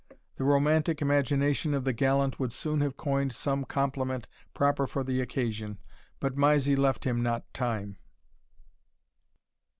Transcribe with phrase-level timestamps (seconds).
[0.37, 5.21] The romantic imagination of the gallant would soon have coined some compliment proper for the
[5.21, 5.77] occasion,
[6.19, 7.97] but Mysie left him not time.